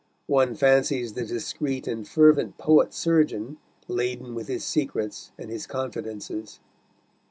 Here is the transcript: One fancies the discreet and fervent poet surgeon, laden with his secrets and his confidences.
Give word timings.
One 0.25 0.55
fancies 0.55 1.13
the 1.13 1.23
discreet 1.27 1.85
and 1.87 2.07
fervent 2.07 2.57
poet 2.57 2.91
surgeon, 2.91 3.57
laden 3.87 4.33
with 4.33 4.47
his 4.47 4.63
secrets 4.63 5.31
and 5.37 5.51
his 5.51 5.67
confidences. 5.67 6.59